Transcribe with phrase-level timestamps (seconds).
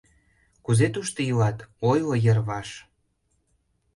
[0.65, 1.57] —Кузе тушто илат,
[1.89, 2.69] ойло, йырваш...